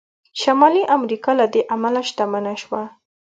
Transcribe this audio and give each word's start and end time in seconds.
شمالي 0.41 0.83
امریکا 0.97 1.31
له 1.39 1.45
دې 1.53 1.61
امله 1.75 2.01
شتمنه 2.09 2.53
شوه. 2.61 2.81